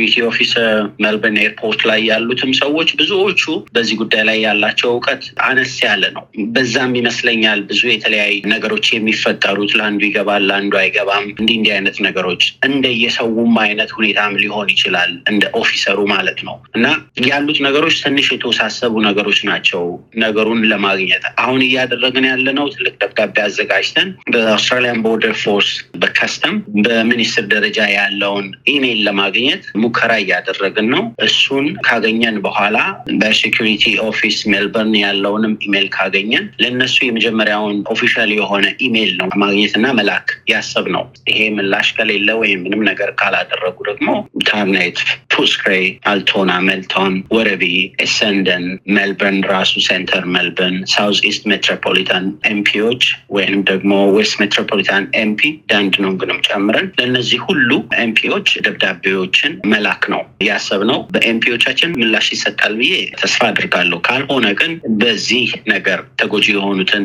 biosecurity 0.00 0.26
officer 0.28 0.68
ሜልበርን 1.02 1.36
airport 1.42 1.80
ላይ 1.88 2.00
ያሉትም 2.10 2.50
ሰዎች 2.60 2.88
ብዙዎቹ 3.00 3.42
በዚህ 3.74 3.96
ጉዳይ 4.00 4.22
ላይ 4.28 4.38
ያላቸው 4.44 4.88
እውቀት 4.92 5.22
አነስ 5.46 5.72
ያለ 5.84 6.04
ነው። 6.14 6.24
በዛም 6.54 6.92
ይመስለኛል 6.98 7.60
ብዙ 7.70 7.80
የተለያዩ 7.90 8.18
ነገሮች 8.52 8.86
የሚፈጠሩት 8.92 9.72
ለአንዱ 9.78 10.02
ይገባል፣ 10.08 10.44
ለአንዱ 10.50 10.74
አይገባም። 10.80 11.26
እንዲህ 11.32 11.56
እንዲህ 11.58 11.72
አይነት 11.76 11.96
ነገሮች 12.06 12.42
እንደየሰውም 12.70 13.54
አይነት 13.64 13.92
ሁኔታም 13.98 14.38
ሊሆን 14.42 14.70
ይችላል፣ 14.74 15.12
እንደ 15.30 15.44
officer 15.60 15.90
ኡ 15.90 15.98
ማለት 16.14 16.40
ነው 16.48 16.56
እና 16.76 16.86
ያሉት 17.26 17.60
ነገሮች 17.66 17.96
ትንሽ 18.04 18.28
የተወሳሰቡ 18.34 18.94
ነገሮች 19.08 19.40
ናቸው። 19.50 19.84
ነገሩን 20.24 20.62
ለማግኘት 20.72 21.08
አሁን 21.42 21.60
እያደረግን 21.66 22.28
ያለነው 22.30 22.66
ትልቅ 22.74 22.94
ደብዳቤ 23.02 23.36
አዘጋጅተን 23.46 24.08
በ 24.32 24.44
Australian 24.44 25.02
Border 25.04 25.36
Force 25.42 25.70
በ 26.00 26.14
custom 26.14 26.56
በሚኒስትር 26.84 27.44
ደረጃ 27.54 27.78
ያለውን 27.92 28.46
ኢሜይል 28.72 29.00
ለማግኘት 29.06 29.62
ሙከራ 29.90 30.12
እያደረግን 30.22 30.86
ነው። 30.92 31.02
እሱን 31.26 31.66
ካገኘን 31.86 32.36
በኋላ 32.44 32.76
በ 33.20 33.33
security 33.33 33.84
office 34.04 34.36
ሜልበርን 34.50 34.94
ያለውንም 35.00 35.54
ኢሜይል 35.66 35.88
ካገኘን 35.94 36.44
ለእነሱ 36.62 36.96
የመጀመሪያውን 37.04 37.78
official 37.92 38.30
የሆነ 38.36 38.66
ኢሜይል 38.86 39.12
ነው 39.20 39.28
ማግኘትና 39.42 39.86
መላክ 39.98 40.28
ያሰብነው። 40.52 41.02
ይሄ 41.30 41.40
ምላሽ 41.56 41.88
ከሌለ 41.96 42.28
ወይም 42.40 42.60
ምንም 42.64 42.82
ነገር 42.90 43.10
ካላደረጉ 43.20 43.76
ደግሞ 43.90 44.08
ታርኔት፣ 44.48 44.98
ፉትስክሬ፣ 45.40 45.74
አልቶና፣ 46.10 46.52
ሜልቶን፣ 46.64 47.14
ወረቢ፣ 47.34 47.64
ኤሰንደን፣ 48.04 48.64
ሜልበርን 48.94 49.38
ራሱ 49.50 49.72
center 49.86 50.24
ሜልበርን፣ 50.34 50.76
South 50.92 51.18
East 51.30 51.42
Metropolitan 51.50 52.24
MP 52.50 52.67
ዎች 52.67 53.02
ወይም 53.36 53.56
ደግሞ 53.70 53.88
West 54.16 54.34
Metropolitan 54.40 55.04
MP 55.20 55.40
ዳንድኖንግንም 55.72 56.40
ጨምረን 56.48 56.88
ለእነዚህ 56.98 57.40
ሁሉ 57.46 57.70
MP 58.02 58.17
ዎች 58.17 58.48
ደብዳቤዎችን 58.66 59.54
መላክ 59.72 60.02
ነው 60.12 60.22
ያሰብነው። 60.46 61.00
በ 61.14 61.27
MP 61.27 61.39
ዎቻችን 61.39 61.96
ምላሽ 62.00 62.28
ይሰጣል 62.34 62.74
ብዬ 62.80 62.92
ተስፋ 63.20 63.40
አድርጋለሁ። 63.50 64.00
ካልሆነ 64.08 64.46
ግን 64.60 64.72
በዚህ 65.00 65.46
ነገር 65.72 66.02
ተጎጂ 66.20 66.46
የሆኑትን 66.52 67.04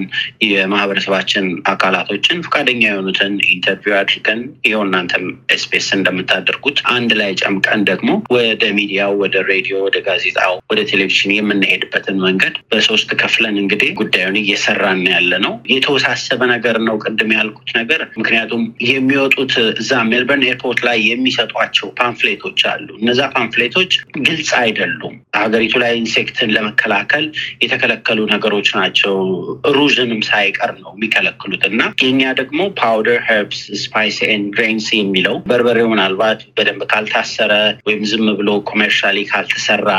የማህበረሰባችን 0.50 1.46
አካላቶችን 1.72 2.44
ፈቃደኛ 2.46 2.84
የሆኑትን 2.88 3.34
interview 3.52 3.96
አድርገን 4.00 4.40
ይኸው 4.66 4.84
እናንተም 4.86 5.26
SBS 5.56 5.90
እንደምታደርጉት 5.98 6.78
አንድ 6.96 7.12
ላይ 7.20 7.32
ጨምቀን 7.42 7.82
ደግሞ 7.86 8.12
ወደ 8.30 8.64
ሚዲያው፣ 8.78 9.12
ወደ 9.22 9.36
ሬዲዮ፣ 9.50 9.76
ወደ 9.86 9.98
ጋዜጣው፣ 10.06 10.54
ወደ 10.70 10.80
ቴሌቪዥን 10.90 11.32
የምንሄድበትን 11.36 12.18
መንገድ 12.26 12.56
በሶስት 12.72 13.10
ከፍለን 13.22 13.56
እንግዲህ 13.62 13.90
ጉዳዩን 14.00 14.38
እየሰራን 14.42 15.02
ያለ 15.12 15.32
ነው። 15.46 15.54
የተወሳሰበ 15.74 16.42
ነገር 16.54 16.78
ነው 16.88 16.96
ቅድም 17.04 17.32
ያልኩት 17.36 17.70
ነገር 17.80 18.02
ምክንያቱም 18.18 18.62
የሚወጡት 18.90 19.54
እዛ 19.82 20.02
ሜልበርን 20.10 20.46
airport 20.50 20.82
ላይ 20.88 20.98
የሚሰጧቸው 21.10 21.90
pamphlet 22.00 22.41
ኦች 22.41 22.62
አሉ። 22.72 22.88
እነዛ 23.02 23.22
pamphlet 23.36 23.73
ኦች 23.73 23.92
ግልጽ 24.28 24.52
አይደሉም። 24.62 25.16
ሀገሪቱ 25.40 25.76
ላይ 25.84 25.94
insect 26.02 26.41
ን 26.41 26.54
ለመከላከል 26.56 27.26
የተከለከሉ 27.66 28.20
ነገሮች 28.34 28.70
ናቸው። 28.78 29.16
ሩዝንም 29.76 30.22
ሳይቀር 30.30 30.72
ነው 30.82 30.92
የሚከለክሉት 30.96 31.64
እና 31.70 31.82
የኛ 32.06 32.22
ደግሞ 32.40 32.60
powder 32.80 33.20
herbs 33.28 33.62
spice 33.84 34.18
and 34.28 34.48
grains 34.56 34.88
የሚለው 34.96 35.36
በርበሬው 35.50 35.90
ምናልባት 35.92 36.40
በደንብ 36.58 36.84
ካልታሰረ 36.92 37.54
ወይም 37.88 38.04
ዝም 38.16 38.28
ብሎ 38.38 38.50
commercially 38.70 39.18
ካልተሰራ 39.30 39.90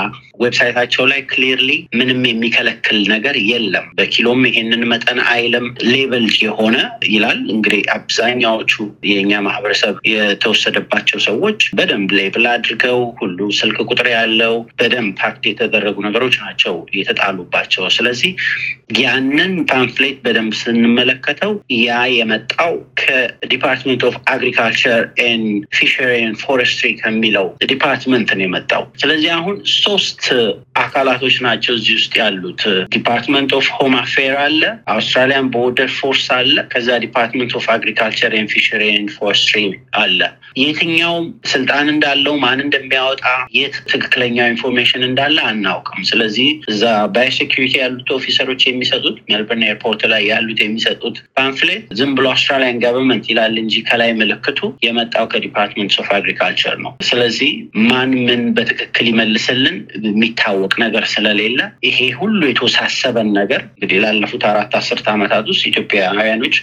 website 0.40 0.73
ኣቸው 0.73 1.05
ላይ 1.11 1.20
clearly 1.31 1.69
ምንም 1.99 2.20
የሚከለክል 2.28 2.99
ነገር 3.12 3.37
የለም። 3.49 3.87
በኪሎም 3.99 4.40
ይሄንን 4.49 4.82
መጠን 4.90 5.20
አይልም። 5.30 5.66
label 5.90 6.26
የሆነ 6.42 6.76
ይላል። 7.11 7.38
እንግዲህ 7.54 7.82
አብዛኛዎቹ 7.96 8.73
የእኛ 9.11 9.40
ማህበረሰብ 9.46 9.94
የተወሰደባቸው 10.11 11.20
ሰዎች 11.26 11.61
በደንብ 11.78 12.11
label 12.19 12.47
አድርገው 12.52 13.00
ሁሉ 13.20 13.38
ስልክ 13.58 13.78
ቁጥር 13.88 14.08
ያለው 14.14 14.54
በደንብ 14.78 15.12
packed 15.21 15.45
የተደረጉ 15.50 15.96
ነገሮች 16.06 16.37
ናቸው 16.44 16.76
የተጣሉባቸው። 16.99 17.85
ስለዚህ 17.96 18.32
ያንን 19.00 19.52
pamphlet 19.71 20.19
በደንብ 20.25 20.52
ስንመለከተው 20.61 21.52
ያ 21.80 21.90
የመጣው 22.16 22.75
ከ 23.07 23.23
department 23.23 24.02
of 24.09 24.16
agriculture 24.33 25.00
and 25.25 25.43
fishery 25.76 26.11
and 26.19 26.35
forestry 26.43 26.90
ከሚለው 27.01 27.47
department 27.73 28.31
ነው 28.37 28.45
የመጣው። 28.47 28.85
ስለዚህ 29.03 29.31
አሁን 29.37 29.57
ሶስት 29.79 30.23
አካላቶች 30.83 31.37
ናቸው 31.47 31.75
እዚህ 31.79 31.95
ውስጥ 31.99 32.13
ያሉት። 32.21 32.63
department 32.97 33.50
of 33.59 33.69
home 33.76 33.95
affair 34.00 34.35
አለ፣ 34.43 34.63
Australian 34.95 35.50
Border 35.55 35.90
Force 35.99 36.26
አለ፣ 36.37 36.57
ከዛ 36.73 36.89
department 37.05 37.52
of 37.59 37.66
agriculture 37.76 38.35
and 38.38 38.49
fishery 38.52 38.83
and 38.93 39.07
forestry 39.16 39.62
አለ። 40.01 40.21
የትኛውም 40.61 41.25
ስልጣን 41.51 41.87
እንዳለው 41.93 42.35
ማን 42.43 42.61
እንደሚያወጣ 42.65 43.25
የት 43.57 43.75
ትክክለኛው 43.91 44.47
information 44.52 45.02
እንዳለ 45.09 45.39
አናውቅም። 45.49 46.01
ስለዚህ 46.11 46.49
እዛ 46.73 46.83
biosecurity 47.16 47.75
ያሉት 47.83 48.09
officer 48.16 48.46
ኦች 48.46 48.62
የሚሰጡት 48.67 49.17
ሜልበርን 49.29 49.65
airport 49.69 50.02
ላይ 50.13 50.23
ያሉት 50.31 50.61
የሚሰጡት 50.65 51.17
pamphlet 51.38 51.64
ዝም 51.99 52.13
ብሎ 52.17 52.27
Australian 52.33 52.81
government 52.97 53.25
ይላል 53.31 53.55
እንጂ 53.62 53.75
ከላይ 53.88 54.11
ምልክቱ 54.19 54.59
የመጣው 54.85 55.25
ከ 55.33 55.43
department 55.43 55.95
of 56.02 56.09
agriculture 56.16 56.76
ነው። 56.85 56.93
ስለዚህ 57.09 57.50
ማን 57.87 58.12
ምን 58.26 58.43
በትክክል 58.57 59.07
ይመልስልን 59.11 59.76
የሚታወቅ 60.09 60.73
ነገር 60.85 61.05
ስለሌለ 61.12 61.59
ይሄ 61.87 61.99
ሁሉ 62.21 62.41
የተወሳሰበን 62.49 63.31
ነገር 63.41 63.62
እንግዲህ 63.69 63.99
ላለፉት 64.05 64.45
አራት 64.50 64.75
አስርት 64.81 65.07
ዓመታት 65.15 65.47
ውስጥ 65.53 65.65
ኢትዮጵያውያኖች 65.71 66.57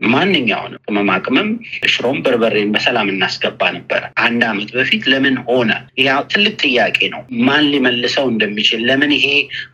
ማንኛውንም 0.00 0.80
ቅመማ 0.86 1.10
ቅመም 1.24 1.48
ሽሮም 1.90 2.18
በርበሬን 2.24 2.72
በሰላም 2.74 3.08
እናስገባ 3.12 3.60
ነበረ። 3.76 4.02
አንድ 4.24 4.42
አመት 4.48 4.70
በፊት 4.76 5.04
ለምን 5.12 5.36
ሆነ? 5.46 5.70
ያ 6.00 6.16
ትልቅ 6.32 6.54
ጥያቄ 6.64 6.98
ነው። 7.14 7.20
ማን 7.46 7.64
ሊመልሰው 7.72 8.26
እንደሚችል 8.32 8.80
ለምን 8.88 9.12
ይሄ 9.16 9.26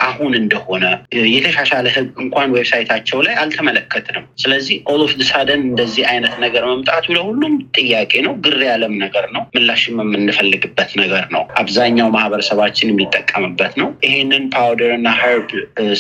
አሁን 0.06 0.32
እንደሆነ 0.40 0.84
የተሻሻለ 1.32 1.86
ህግ 1.96 2.10
እንኳን 2.24 2.54
website 2.56 2.87
ኣቸው 2.87 3.18
ላይ 3.26 3.34
አልተመለከትንም። 3.42 4.26
ስለዚህ 4.42 4.76
all 4.92 5.02
of 5.06 5.12
sudden 5.30 5.62
እንደዚህ 5.68 6.04
አይነት 6.12 6.34
ነገር 6.44 6.62
መምጣቱ 6.70 7.06
ለሁሉም 7.16 7.56
ጥያቄ 7.78 8.12
ነው። 8.26 8.34
ግር 8.44 8.58
ያለም 8.68 8.94
ነገር 9.04 9.26
ነው። 9.34 9.42
ምላሽም 9.56 9.98
የምንፈልግበት 10.02 10.90
ነገር 11.02 11.26
ነው። 11.34 11.42
አብዛኛው 11.62 12.08
ማህበረሰባችን 12.16 12.92
የሚጠቀምበት 12.92 13.74
ነው። 13.80 13.90
ይሄንን 14.06 14.44
powder 14.54 14.92
እና 14.96 15.08
herb 15.20 15.50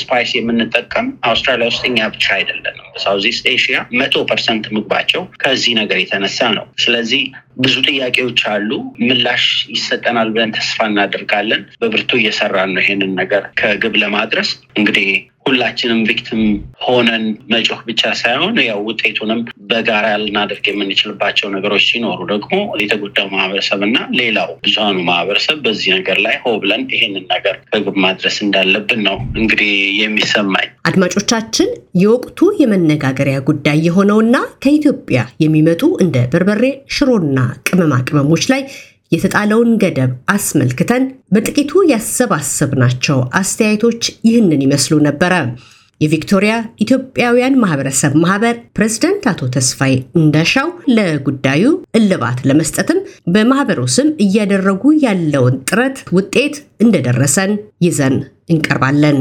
spice 0.00 0.30
የምንጠቀም 0.36 1.06
አውስትራሊያ 1.28 1.68
ውስጥ 1.72 1.84
እኛ 1.90 2.08
ብቻ 2.14 2.26
አይደለንም። 2.36 2.88
በሳውዝ 2.94 3.24
ኤሽያ 3.52 3.76
መቶ 4.14 4.22
percent 4.30 4.64
ምግባቸው 4.74 5.22
ከዚህ 5.42 5.72
ነገር 5.78 5.98
የተነሳ 6.00 6.38
ነው። 6.56 6.64
ስለዚህ 6.82 7.22
ብዙ 7.58 7.74
ጥያቄዎች 7.86 8.40
አሉ። 8.50 8.70
ምላሽ 9.02 9.44
ይሰጠናል 9.74 10.28
ብለን 10.34 10.52
ተስፋ 10.56 10.86
እናደርጋለን። 10.90 11.62
በብርቱ 11.80 12.10
እየሰራን 12.18 12.72
ነው 12.74 12.82
ይሄንን 12.84 13.12
ነገር 13.20 13.44
ከግብ 13.60 13.94
ለማድረስ 14.02 14.50
እንግዲህ 14.78 15.08
ሁላችንም 15.46 16.00
ቪክቲም 16.08 16.42
ሆነን 16.84 17.22
መጮህ 17.52 17.80
ብቻ 17.88 18.02
ሳይሆን 18.20 18.56
ያው 18.66 18.78
ውጤቱንም 18.88 19.40
በጋራ 19.70 20.06
ልናደርግ 20.22 20.64
የምንችልባቸው 20.70 21.48
ነገሮች 21.54 21.84
ሲኖሩ 21.88 22.20
ደግሞ 22.32 22.52
የተጎዳው 22.82 23.26
ማህበረሰብ 23.34 23.80
እና 23.88 23.98
ሌላው 24.18 24.50
ብዙሀኑ 24.62 24.98
ማህበረሰብ 25.08 25.58
በዚህ 25.64 25.90
ነገር 25.96 26.18
ላይ 26.26 26.36
ሆ 26.44 26.52
ብለን 26.62 26.84
ይሄንን 26.94 27.26
ነገር 27.34 27.56
ከግብ 27.70 27.98
ማድረስ 28.04 28.38
እንዳለብን 28.46 29.02
ነው 29.08 29.18
እንግዲህ 29.40 29.72
የሚሰማኝ። 30.02 30.68
አድማጮቻችን፣ 30.90 31.68
የወቅቱ 32.02 32.40
የመነጋገሪያ 32.62 33.38
ጉዳይ 33.48 33.78
የሆነውና 33.86 34.36
ከኢትዮጵያ 34.62 35.20
የሚመጡ 35.44 35.82
እንደ 36.04 36.16
በርበሬ፣ 36.32 36.64
ሽሮና 36.94 37.38
ቅመማ 37.68 37.94
ቅመሞች 38.08 38.46
ላይ 38.52 38.62
የተጣለውን 39.12 39.70
ገደብ 39.82 40.12
አስመልክተን 40.34 41.04
በጥቂቱ 41.34 41.72
ያሰባሰብናቸው 41.92 43.18
አስተያየቶች 43.40 44.00
ይህንን 44.28 44.64
ይመስሉ 44.64 45.00
ነበረ። 45.08 45.34
የቪክቶሪያ 46.00 46.52
ኢትዮጵያውያን 46.84 47.58
ማህበረሰብ 47.62 48.12
ማህበር 48.22 48.54
ፕሬዝደንት 48.76 49.24
አቶ 49.30 49.50
ተስፋይ 49.56 49.92
እንደሻው 50.20 50.68
ለጉዳዩ 50.96 51.64
እልባት 51.98 52.40
ለመስጠትም 52.48 52.98
በማህበሩ 53.34 53.80
ስም 53.96 54.08
እያደረጉ 54.24 54.92
ያለውን 55.04 55.56
ጥረት 55.68 55.98
ውጤት 56.18 56.56
እንደደረሰን 56.80 57.52
ይዘን 57.86 58.16
እንቀርባለን። 58.50 59.20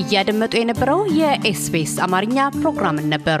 እያደመጡ 0.00 0.52
የነበረው 0.58 1.00
የ 1.20 1.50
SBS 1.50 1.94
አማርኛ 2.04 2.38
ፕሮግራምን 2.58 3.08
ነበር። 3.14 3.40